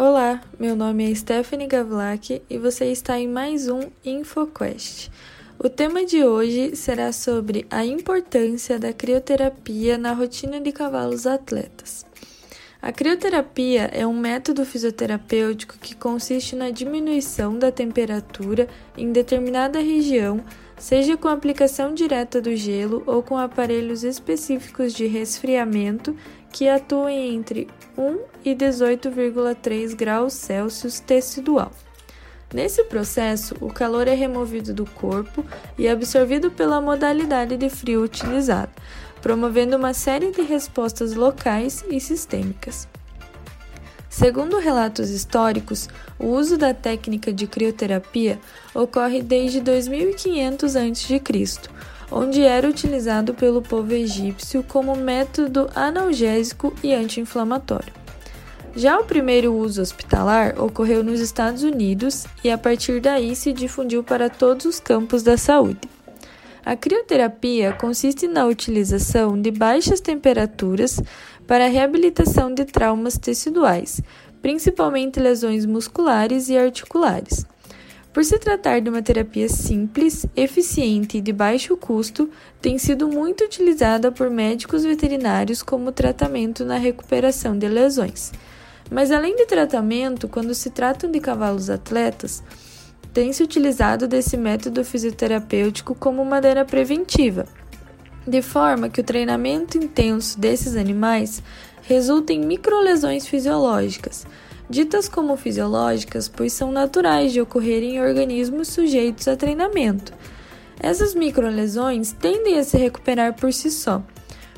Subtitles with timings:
[0.00, 5.10] Olá, meu nome é Stephanie Gavlak e você está em mais um InfoQuest.
[5.58, 12.06] O tema de hoje será sobre a importância da crioterapia na rotina de cavalos atletas.
[12.80, 20.40] A crioterapia é um método fisioterapêutico que consiste na diminuição da temperatura em determinada região,
[20.78, 26.16] seja com aplicação direta do gelo ou com aparelhos específicos de resfriamento
[26.52, 27.66] que atuem entre
[27.96, 31.72] 1 e 18,3 graus Celsius tecidual.
[32.54, 35.44] Nesse processo, o calor é removido do corpo
[35.76, 38.70] e absorvido pela modalidade de frio utilizada,
[39.20, 42.88] promovendo uma série de respostas locais e sistêmicas.
[44.08, 48.38] Segundo relatos históricos, o uso da técnica de crioterapia
[48.74, 51.22] ocorre desde 2500 a.C.,
[52.10, 57.92] onde era utilizado pelo povo egípcio como método analgésico e anti-inflamatório.
[58.74, 64.02] Já o primeiro uso hospitalar ocorreu nos Estados Unidos e a partir daí se difundiu
[64.02, 65.97] para todos os campos da saúde.
[66.64, 71.00] A crioterapia consiste na utilização de baixas temperaturas
[71.46, 74.02] para a reabilitação de traumas teciduais,
[74.42, 77.46] principalmente lesões musculares e articulares.
[78.12, 82.28] Por se tratar de uma terapia simples, eficiente e de baixo custo,
[82.60, 88.32] tem sido muito utilizada por médicos veterinários como tratamento na recuperação de lesões.
[88.90, 92.42] Mas além de tratamento, quando se tratam de cavalos atletas,
[93.12, 97.46] tem se utilizado desse método fisioterapêutico como maneira preventiva,
[98.26, 101.42] de forma que o treinamento intenso desses animais
[101.82, 104.26] resulta em microlesões fisiológicas,
[104.68, 110.12] ditas como fisiológicas pois são naturais de ocorrerem em organismos sujeitos a treinamento.
[110.80, 114.02] Essas microlesões tendem a se recuperar por si só.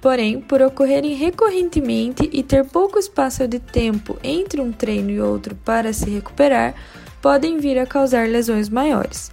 [0.00, 5.54] Porém, por ocorrerem recorrentemente e ter pouco espaço de tempo entre um treino e outro
[5.64, 6.74] para se recuperar,
[7.22, 9.30] podem vir a causar lesões maiores.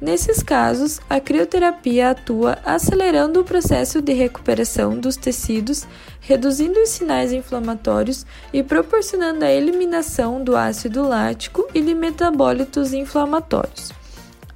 [0.00, 5.86] Nesses casos, a crioterapia atua acelerando o processo de recuperação dos tecidos,
[6.20, 13.92] reduzindo os sinais inflamatórios e proporcionando a eliminação do ácido lático e de metabólitos inflamatórios.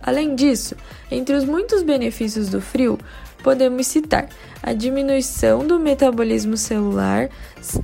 [0.03, 0.75] Além disso,
[1.11, 2.99] entre os muitos benefícios do frio,
[3.43, 4.29] podemos citar
[4.63, 7.31] a diminuição do metabolismo celular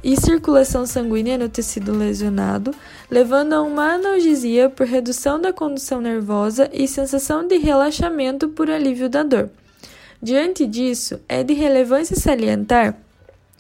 [0.03, 2.75] e circulação sanguínea no tecido lesionado,
[3.11, 9.09] levando a uma analgesia por redução da condução nervosa e sensação de relaxamento por alívio
[9.09, 9.51] da dor.
[10.23, 12.97] Diante disso, é de relevância salientar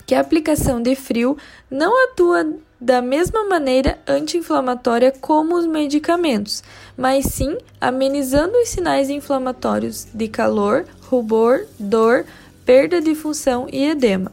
[0.06, 1.36] que a aplicação de frio
[1.70, 2.46] não atua
[2.80, 6.62] da mesma maneira anti-inflamatória como os medicamentos,
[6.96, 12.24] mas sim amenizando os sinais inflamatórios de calor, rubor, dor,
[12.64, 14.32] perda de função e edema.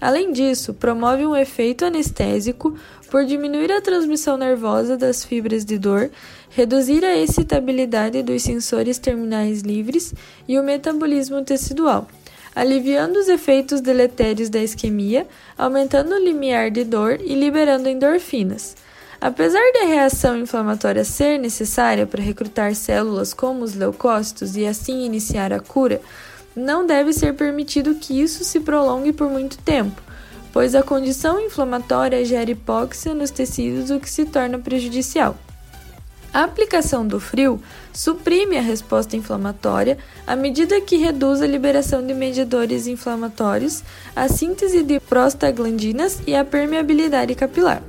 [0.00, 2.76] Além disso, promove um efeito anestésico
[3.10, 6.10] por diminuir a transmissão nervosa das fibras de dor,
[6.50, 10.12] reduzir a excitabilidade dos sensores terminais livres
[10.48, 12.08] e o metabolismo tecidual,
[12.54, 18.76] aliviando os efeitos deletérios da isquemia, aumentando o limiar de dor e liberando endorfinas.
[19.20, 25.52] Apesar da reação inflamatória ser necessária para recrutar células como os leucócitos e assim iniciar
[25.52, 26.00] a cura,
[26.54, 30.00] não deve ser permitido que isso se prolongue por muito tempo,
[30.52, 35.36] pois a condição inflamatória gera hipóxia nos tecidos, o que se torna prejudicial.
[36.32, 37.62] A aplicação do frio
[37.94, 39.96] suprime a resposta inflamatória
[40.26, 43.82] à medida que reduz a liberação de mediadores inflamatórios,
[44.14, 47.82] a síntese de prostaglandinas e a permeabilidade capilar.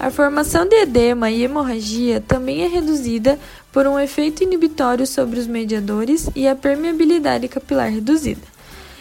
[0.00, 3.38] A formação de edema e hemorragia também é reduzida
[3.70, 8.40] por um efeito inibitório sobre os mediadores e a permeabilidade capilar reduzida.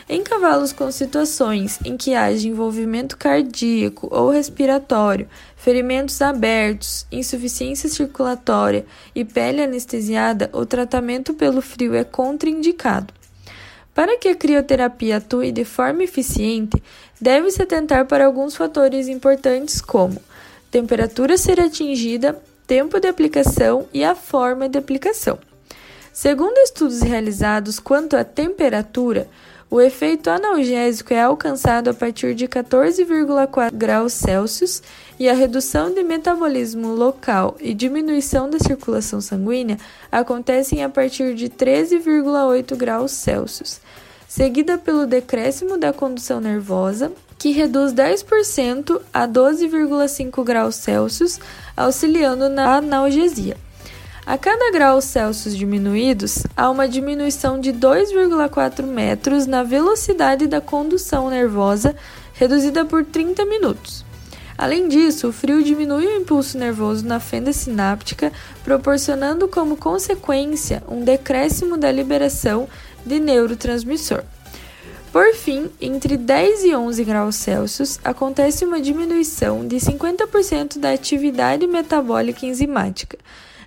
[0.10, 8.86] Em cavalos com situações em que haja envolvimento cardíaco ou respiratório, ferimentos abertos, insuficiência circulatória
[9.16, 13.14] e pele anestesiada, o tratamento pelo frio é contraindicado.
[13.96, 16.84] Para que a crioterapia atue de forma eficiente,
[17.22, 20.22] deve-se atentar para alguns fatores importantes como
[20.72, 25.40] temperatura ser atingida, tempo de aplicação e a forma de aplicação.
[26.14, 29.28] Segundo estudos realizados quanto à temperatura,
[29.72, 34.82] o efeito analgésico é alcançado a partir de 14,4 graus Celsius
[35.20, 39.78] e a redução de metabolismo local e diminuição da circulação sanguínea
[40.12, 43.80] acontecem a partir de 13,8 graus Celsius,
[44.28, 51.40] seguida pelo decréscimo da condução nervosa, que reduz 10% a 12,5 graus Celsius,
[51.76, 53.56] auxiliando na analgesia.
[54.26, 61.30] A cada grau Celsius diminuídos, há uma diminuição de 2,4 metros na velocidade da condução
[61.30, 61.96] nervosa,
[62.34, 64.06] reduzida por 30 minutos.
[64.58, 68.34] Além disso, o frio diminui o impulso nervoso na fenda sináptica,
[68.64, 72.68] proporcionando como consequência um decréscimo da liberação
[73.06, 74.24] de neurotransmissor.
[75.12, 81.66] Por fim, entre 10 e 11 graus Celsius, acontece uma diminuição de 50% da atividade
[81.66, 83.18] metabólica enzimática.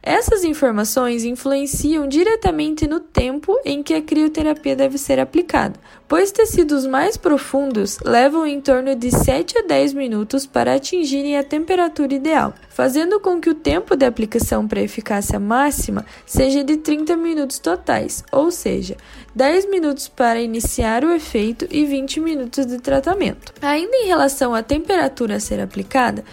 [0.03, 5.79] Essas informações influenciam diretamente no tempo em que a crioterapia deve ser aplicada,
[6.09, 11.45] pois tecidos mais profundos levam em torno de 7 a 10 minutos para atingirem a
[11.45, 17.17] temperatura ideal, fazendo com que o tempo de aplicação para eficácia máxima seja de 30
[17.17, 18.97] minutos totais, ou seja,
[19.37, 23.55] 10 minutos para iniciar o efeito e 20 minutos de tratamento.
[23.63, 26.25] Ainda em relação à temperatura a ser aplicada,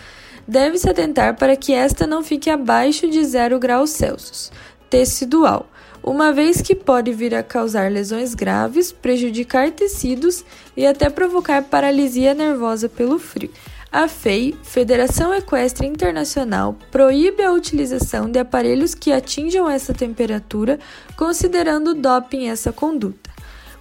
[0.50, 4.51] deve-se atentar para que esta não fique abaixo de 0 graus Celsius,
[4.90, 5.69] tecidual,
[6.01, 10.44] uma vez que pode vir a causar lesões graves, prejudicar tecidos
[10.75, 13.51] e até provocar paralisia nervosa pelo frio.
[13.92, 20.80] A FEI, Federação Equestre Internacional, proíbe a utilização de aparelhos que atinjam essa temperatura,
[21.16, 23.30] considerando doping essa conduta.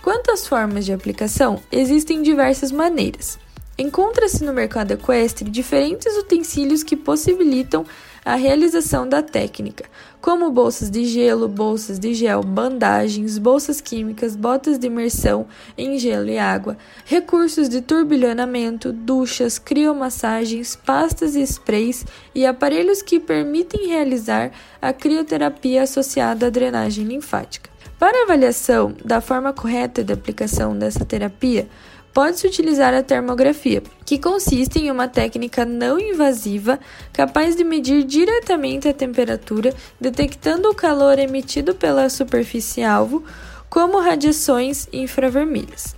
[0.03, 3.39] Quanto às formas de aplicação, existem diversas maneiras.
[3.81, 7.87] Encontra-se no mercado equestre diferentes utensílios que possibilitam
[8.25, 9.85] a realização da técnica,
[10.21, 15.47] como bolsas de gelo, bolsas de gel, bandagens, bolsas químicas, botas de imersão
[15.79, 22.05] em gelo e água, recursos de turbilhonamento, duchas, criomassagens, pastas e sprays
[22.35, 24.51] e aparelhos que permitem realizar
[24.83, 27.71] a crioterapia associada à drenagem linfática.
[27.97, 31.69] Para avaliação da forma correta de aplicação dessa terapia,
[32.19, 36.81] pode-se utilizar a termografia, que consiste em uma técnica não invasiva
[37.13, 43.23] capaz de medir diretamente a temperatura, detectando o calor emitido pela superfície alvo,
[43.71, 45.98] como radiações infravermelhas.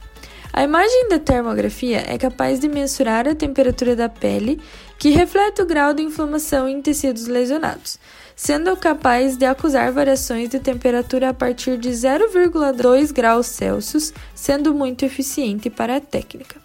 [0.53, 4.61] A imagem da termografia é capaz de mensurar a temperatura da pele,
[4.99, 7.99] que reflete o grau de inflamação em tecidos lesionados
[8.41, 15.05] sendo capaz de acusar variações de temperatura a partir de 0,2 graus Celsius, sendo muito
[15.05, 16.57] eficiente para a técnica.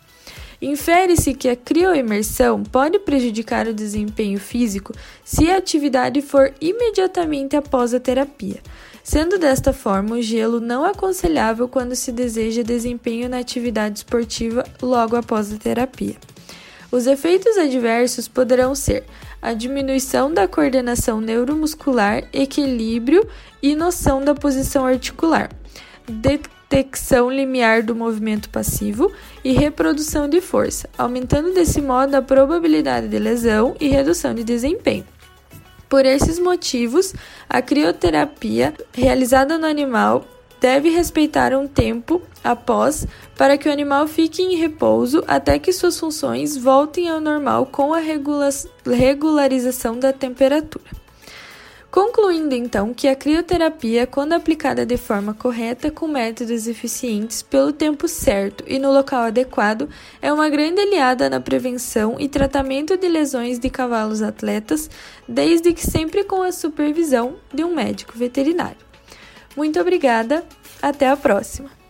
[0.62, 4.94] Infere-se que a crioimersão pode prejudicar o desempenho físico
[5.26, 8.62] se a atividade for imediatamente após a terapia,
[9.06, 15.16] sendo desta forma o gelo não aconselhável quando se deseja desempenho na atividade esportiva logo
[15.16, 16.16] após a terapia.
[16.92, 19.04] Os efeitos adversos poderão ser
[19.40, 23.28] a diminuição da coordenação neuromuscular, equilíbrio
[23.62, 25.52] e noção da posição articular,
[26.10, 29.12] detecção limiar do movimento passivo
[29.44, 35.06] e reprodução de força, aumentando desse modo a probabilidade de lesão e redução de desempenho.
[35.90, 37.14] Por esses motivos,
[37.50, 40.26] a crioterapia realizada no animal
[40.60, 43.06] deve respeitar um tempo após
[43.38, 47.94] para que o animal fique em repouso até que suas funções voltem ao normal com
[47.94, 48.50] a regula
[48.86, 51.05] regularização da temperatura.
[51.96, 58.06] Concluindo então que a crioterapia, quando aplicada de forma correta com métodos eficientes pelo tempo
[58.06, 59.88] certo e no local adequado,
[60.22, 64.90] é uma grande aliada na prevenção e tratamento de lesões de cavalos atletas,
[65.26, 68.76] desde que sempre com a supervisão de um médico veterinário.
[69.56, 70.44] Muito obrigada,
[70.82, 71.85] até a próxima!